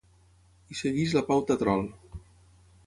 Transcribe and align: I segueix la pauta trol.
I 0.75 0.79
segueix 0.79 1.13
la 1.19 1.25
pauta 1.29 1.59
trol. 1.65 1.89